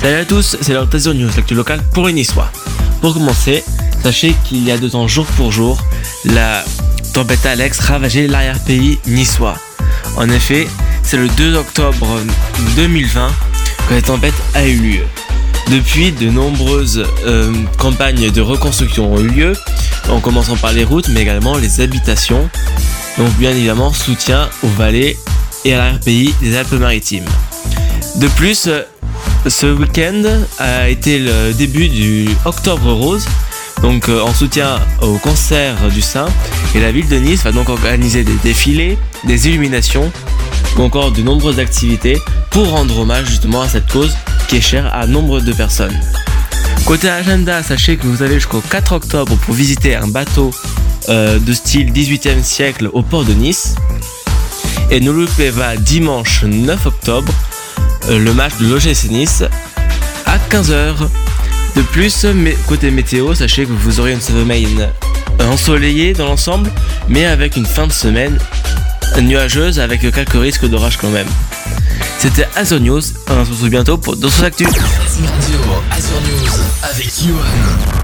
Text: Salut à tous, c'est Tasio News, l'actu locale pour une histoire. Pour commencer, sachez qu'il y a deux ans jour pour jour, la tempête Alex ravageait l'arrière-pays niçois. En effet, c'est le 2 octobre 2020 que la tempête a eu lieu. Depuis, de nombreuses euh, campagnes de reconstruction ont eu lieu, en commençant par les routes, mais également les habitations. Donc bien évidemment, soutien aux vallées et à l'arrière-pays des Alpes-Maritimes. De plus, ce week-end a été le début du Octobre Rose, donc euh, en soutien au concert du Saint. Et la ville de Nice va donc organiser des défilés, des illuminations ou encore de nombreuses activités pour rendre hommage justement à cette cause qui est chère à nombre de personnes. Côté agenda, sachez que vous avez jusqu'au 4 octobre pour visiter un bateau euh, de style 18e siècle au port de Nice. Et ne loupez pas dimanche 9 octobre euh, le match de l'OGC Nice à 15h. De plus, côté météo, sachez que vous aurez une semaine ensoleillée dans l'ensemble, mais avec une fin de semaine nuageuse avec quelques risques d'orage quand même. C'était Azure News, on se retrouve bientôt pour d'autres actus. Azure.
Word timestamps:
Salut 0.00 0.16
à 0.16 0.24
tous, 0.24 0.56
c'est 0.60 0.74
Tasio 0.90 1.14
News, 1.14 1.30
l'actu 1.36 1.54
locale 1.54 1.80
pour 1.94 2.08
une 2.08 2.18
histoire. 2.18 2.50
Pour 3.00 3.14
commencer, 3.14 3.62
sachez 4.02 4.34
qu'il 4.44 4.64
y 4.64 4.72
a 4.72 4.78
deux 4.78 4.96
ans 4.96 5.06
jour 5.06 5.24
pour 5.36 5.52
jour, 5.52 5.78
la 6.24 6.64
tempête 7.12 7.46
Alex 7.46 7.78
ravageait 7.78 8.26
l'arrière-pays 8.26 8.98
niçois. 9.06 9.56
En 10.16 10.28
effet, 10.30 10.66
c'est 11.04 11.16
le 11.16 11.28
2 11.28 11.54
octobre 11.54 12.18
2020 12.74 13.28
que 13.88 13.94
la 13.94 14.02
tempête 14.02 14.34
a 14.54 14.66
eu 14.66 14.78
lieu. 14.78 15.04
Depuis, 15.70 16.10
de 16.10 16.28
nombreuses 16.28 17.04
euh, 17.24 17.52
campagnes 17.78 18.32
de 18.32 18.40
reconstruction 18.40 19.14
ont 19.14 19.20
eu 19.20 19.28
lieu, 19.28 19.52
en 20.08 20.18
commençant 20.18 20.56
par 20.56 20.72
les 20.72 20.82
routes, 20.82 21.08
mais 21.10 21.22
également 21.22 21.56
les 21.56 21.80
habitations. 21.80 22.50
Donc 23.16 23.32
bien 23.34 23.52
évidemment, 23.52 23.92
soutien 23.92 24.48
aux 24.64 24.68
vallées 24.68 25.16
et 25.64 25.74
à 25.74 25.78
l'arrière-pays 25.78 26.34
des 26.40 26.56
Alpes-Maritimes. 26.56 27.28
De 28.16 28.28
plus, 28.28 28.68
ce 29.46 29.66
week-end 29.66 30.22
a 30.58 30.88
été 30.88 31.18
le 31.18 31.52
début 31.54 31.88
du 31.88 32.28
Octobre 32.44 32.92
Rose, 32.92 33.26
donc 33.80 34.08
euh, 34.08 34.20
en 34.20 34.34
soutien 34.34 34.78
au 35.00 35.16
concert 35.18 35.76
du 35.88 36.02
Saint. 36.02 36.28
Et 36.74 36.80
la 36.80 36.92
ville 36.92 37.08
de 37.08 37.16
Nice 37.16 37.42
va 37.42 37.52
donc 37.52 37.68
organiser 37.68 38.22
des 38.22 38.36
défilés, 38.42 38.98
des 39.24 39.48
illuminations 39.48 40.12
ou 40.76 40.82
encore 40.82 41.10
de 41.10 41.22
nombreuses 41.22 41.58
activités 41.58 42.18
pour 42.50 42.68
rendre 42.68 42.98
hommage 43.00 43.26
justement 43.26 43.62
à 43.62 43.68
cette 43.68 43.90
cause 43.90 44.14
qui 44.48 44.56
est 44.56 44.60
chère 44.60 44.94
à 44.94 45.06
nombre 45.06 45.40
de 45.40 45.52
personnes. 45.52 45.98
Côté 46.84 47.08
agenda, 47.08 47.62
sachez 47.62 47.96
que 47.96 48.06
vous 48.06 48.22
avez 48.22 48.34
jusqu'au 48.34 48.60
4 48.60 48.92
octobre 48.92 49.36
pour 49.36 49.54
visiter 49.54 49.96
un 49.96 50.08
bateau 50.08 50.50
euh, 51.08 51.38
de 51.38 51.52
style 51.52 51.92
18e 51.92 52.42
siècle 52.42 52.90
au 52.92 53.02
port 53.02 53.24
de 53.24 53.32
Nice. 53.32 53.74
Et 54.90 55.00
ne 55.00 55.10
loupez 55.10 55.50
pas 55.50 55.76
dimanche 55.76 56.44
9 56.44 56.86
octobre 56.86 57.32
euh, 57.32 57.51
le 58.08 58.32
match 58.32 58.56
de 58.60 58.66
l'OGC 58.66 59.10
Nice 59.10 59.44
à 60.26 60.38
15h. 60.50 61.08
De 61.76 61.82
plus, 61.82 62.26
côté 62.66 62.90
météo, 62.90 63.34
sachez 63.34 63.64
que 63.64 63.72
vous 63.72 64.00
aurez 64.00 64.12
une 64.12 64.20
semaine 64.20 64.88
ensoleillée 65.40 66.12
dans 66.12 66.26
l'ensemble, 66.26 66.70
mais 67.08 67.24
avec 67.24 67.56
une 67.56 67.66
fin 67.66 67.86
de 67.86 67.92
semaine 67.92 68.38
nuageuse 69.20 69.78
avec 69.78 70.00
quelques 70.00 70.32
risques 70.32 70.66
d'orage 70.66 70.96
quand 70.96 71.10
même. 71.10 71.28
C'était 72.18 72.46
Azure 72.56 72.80
News, 72.80 73.02
on 73.28 73.44
se 73.44 73.50
retrouve 73.50 73.68
bientôt 73.68 73.98
pour 73.98 74.16
d'autres 74.16 74.44
actus. 74.44 74.68
Azure. 76.82 78.01